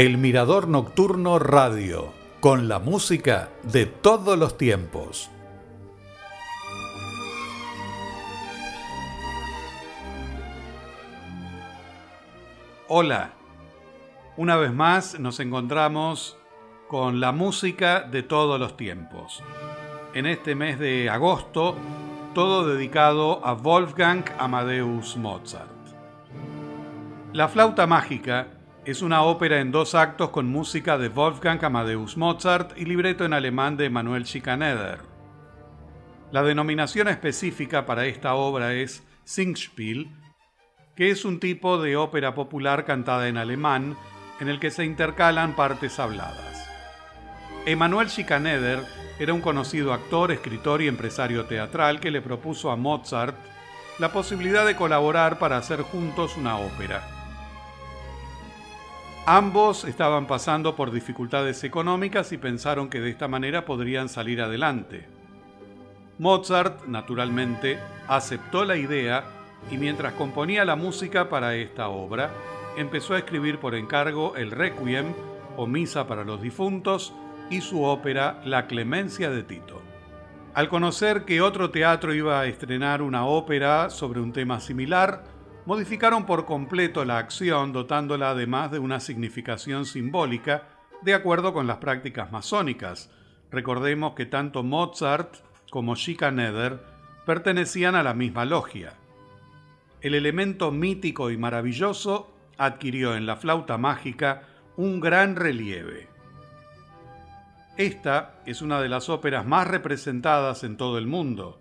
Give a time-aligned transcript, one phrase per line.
[0.00, 5.30] El Mirador Nocturno Radio, con la música de todos los tiempos.
[12.88, 13.32] Hola,
[14.38, 16.38] una vez más nos encontramos
[16.88, 19.42] con la música de todos los tiempos.
[20.14, 21.76] En este mes de agosto,
[22.32, 25.68] todo dedicado a Wolfgang Amadeus Mozart.
[27.34, 28.46] La flauta mágica
[28.86, 33.34] es una ópera en dos actos con música de Wolfgang Amadeus Mozart y libreto en
[33.34, 35.00] alemán de Manuel Schikaneder.
[36.32, 40.10] La denominación específica para esta obra es Singspiel,
[40.96, 43.96] que es un tipo de ópera popular cantada en alemán
[44.40, 46.66] en el que se intercalan partes habladas.
[47.66, 48.80] Emanuel Schikaneder
[49.18, 53.36] era un conocido actor, escritor y empresario teatral que le propuso a Mozart
[53.98, 57.19] la posibilidad de colaborar para hacer juntos una ópera.
[59.26, 65.06] Ambos estaban pasando por dificultades económicas y pensaron que de esta manera podrían salir adelante.
[66.18, 69.24] Mozart, naturalmente, aceptó la idea
[69.70, 72.30] y mientras componía la música para esta obra,
[72.76, 75.12] empezó a escribir por encargo el Requiem
[75.56, 77.12] o Misa para los Difuntos
[77.50, 79.82] y su ópera La Clemencia de Tito.
[80.54, 85.24] Al conocer que otro teatro iba a estrenar una ópera sobre un tema similar,
[85.66, 90.68] modificaron por completo la acción dotándola además de una significación simbólica
[91.02, 93.10] de acuerdo con las prácticas masónicas.
[93.50, 95.36] Recordemos que tanto Mozart
[95.70, 96.80] como Schikaneder
[97.26, 98.94] pertenecían a la misma logia.
[100.00, 104.42] El elemento mítico y maravilloso adquirió en la flauta mágica
[104.76, 106.08] un gran relieve.
[107.76, 111.60] Esta es una de las óperas más representadas en todo el mundo.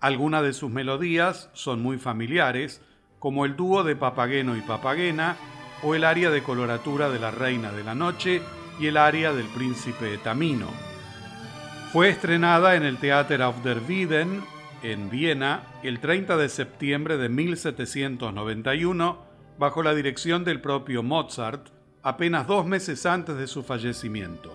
[0.00, 2.82] Algunas de sus melodías son muy familiares,
[3.26, 5.36] como el dúo de Papageno y Papagena
[5.82, 8.40] o el aria de coloratura de la Reina de la Noche
[8.78, 10.68] y el aria del Príncipe Tamino.
[11.92, 14.44] Fue estrenada en el Theater auf der Wieden,
[14.84, 19.18] en Viena, el 30 de septiembre de 1791,
[19.58, 21.70] bajo la dirección del propio Mozart,
[22.04, 24.52] apenas dos meses antes de su fallecimiento.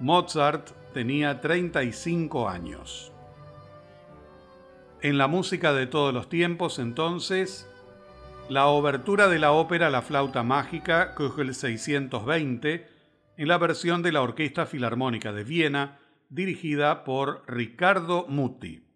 [0.00, 3.12] Mozart tenía 35 años.
[5.00, 7.70] En la música de todos los tiempos, entonces,
[8.48, 12.88] la obertura de la ópera La flauta mágica, el 620,
[13.36, 16.00] en la versión de la Orquesta Filarmónica de Viena,
[16.30, 18.87] dirigida por Riccardo Muti.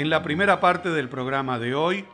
[0.00, 2.06] En la primera parte del programa de hoy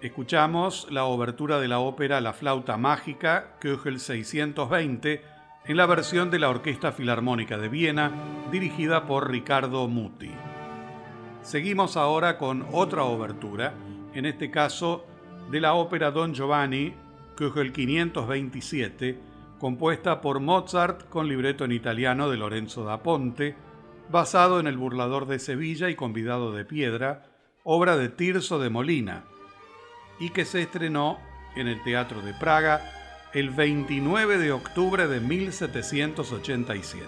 [0.00, 5.22] escuchamos la obertura de la ópera La flauta mágica, Köchel 620,
[5.66, 8.10] en la versión de la Orquesta Filarmónica de Viena,
[8.50, 10.32] dirigida por Ricardo Muti.
[11.42, 13.72] Seguimos ahora con otra obertura,
[14.14, 15.06] en este caso
[15.48, 16.92] de la ópera Don Giovanni,
[17.36, 19.16] Köchel 527,
[19.60, 23.54] compuesta por Mozart con libreto en italiano de Lorenzo da Ponte,
[24.10, 27.27] basado en El burlador de Sevilla y convidado de piedra,
[27.70, 29.24] obra de Tirso de Molina,
[30.18, 31.18] y que se estrenó
[31.54, 37.04] en el Teatro de Praga el 29 de octubre de 1787.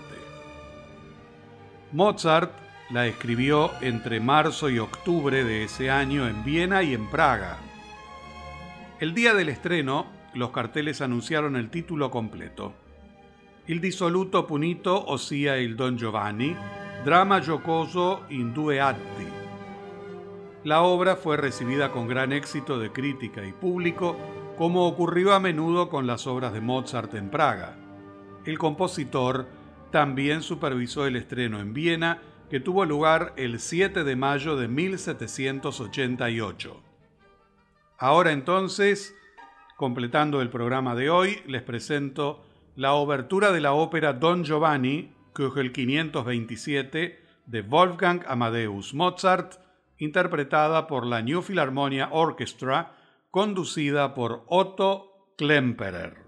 [1.93, 2.53] Mozart
[2.91, 7.57] la escribió entre marzo y octubre de ese año en Viena y en Praga.
[8.99, 12.75] El día del estreno, los carteles anunciaron el título completo.
[13.67, 16.55] Il dissoluto punito, ossia il Don Giovanni,
[17.03, 19.40] Drama giocoso in due atti.
[20.65, 24.17] La obra fue recibida con gran éxito de crítica y público,
[24.59, 27.77] como ocurrió a menudo con las obras de Mozart en Praga.
[28.45, 29.49] El compositor
[29.91, 36.83] también supervisó el estreno en Viena, que tuvo lugar el 7 de mayo de 1788.
[37.99, 39.15] Ahora entonces,
[39.77, 42.45] completando el programa de hoy, les presento
[42.77, 45.15] la obertura de la ópera Don Giovanni
[45.57, 49.55] el 527 de Wolfgang Amadeus Mozart,
[50.01, 52.97] interpretada por la New Philharmonia Orchestra,
[53.31, 56.19] conducida por Otto Klemperer.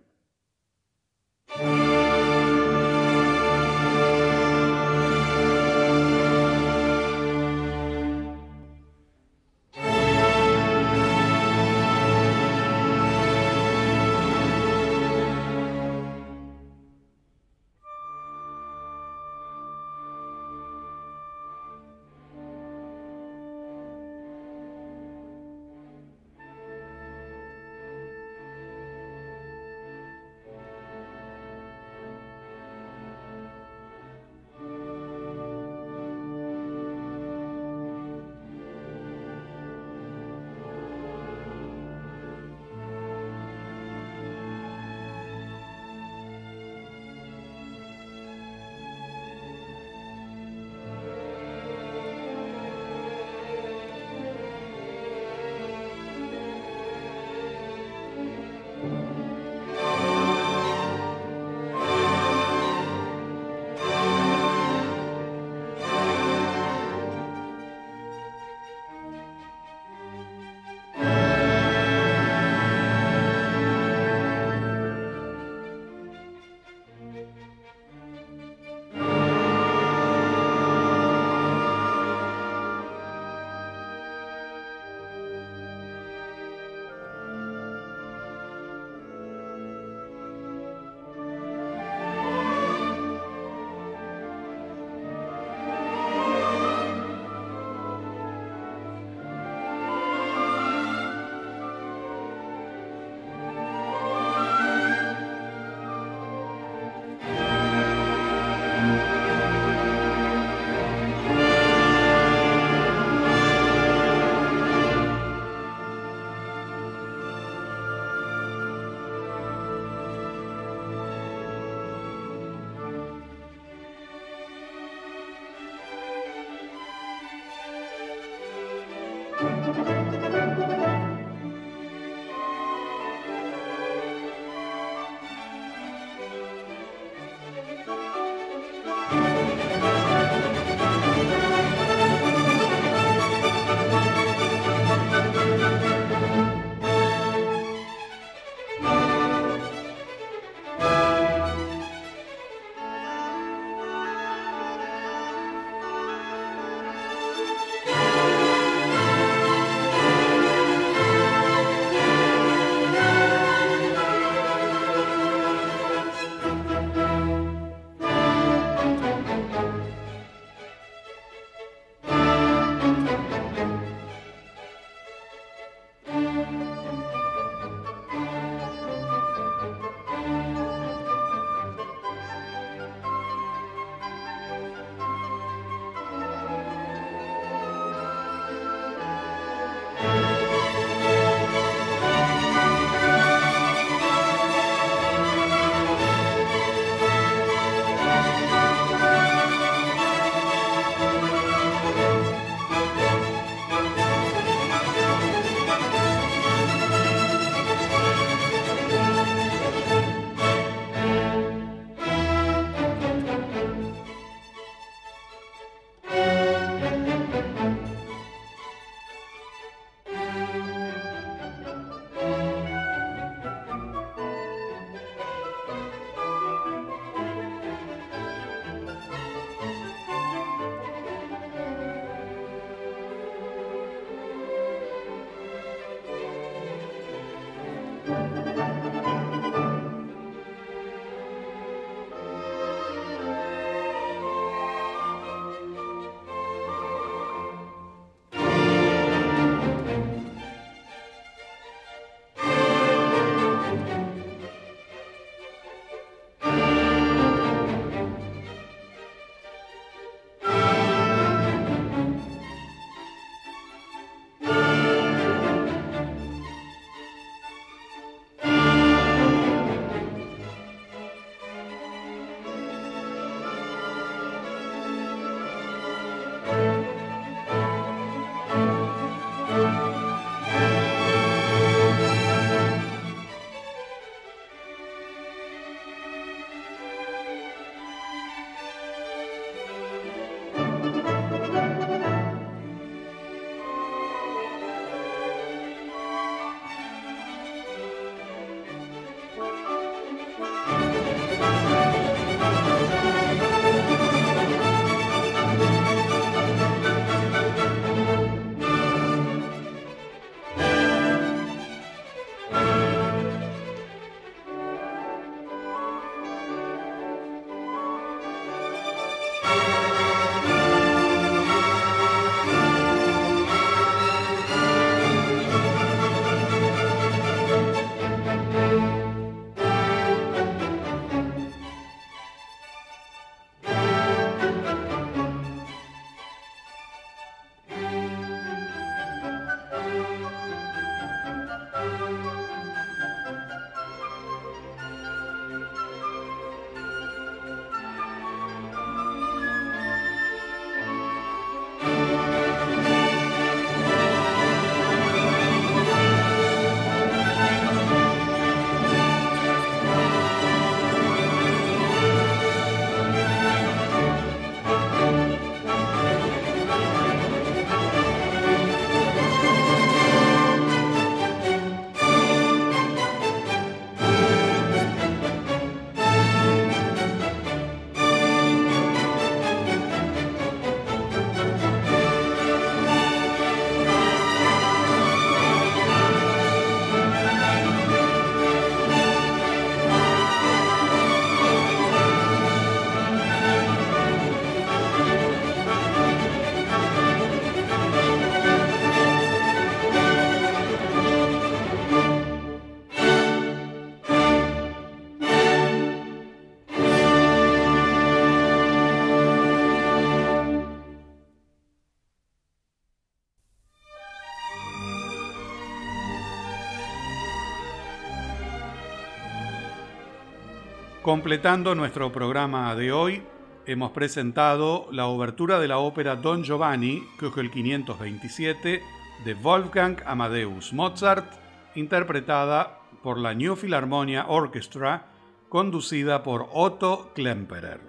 [421.02, 423.24] Completando nuestro programa de hoy,
[423.66, 427.02] hemos presentado la obertura de la ópera Don Giovanni,
[427.40, 428.80] el 527,
[429.24, 431.26] de Wolfgang Amadeus Mozart,
[431.74, 435.06] interpretada por la New Philharmonia Orchestra,
[435.48, 437.80] conducida por Otto Klemperer.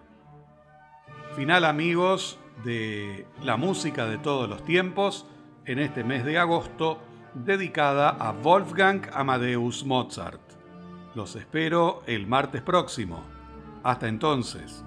[1.36, 5.28] Final amigos de la música de todos los tiempos
[5.66, 7.00] en este mes de agosto
[7.36, 10.63] dedicada a Wolfgang Amadeus Mozart.
[11.16, 13.24] Los espero el martes próximo.
[13.84, 14.84] Hasta entonces.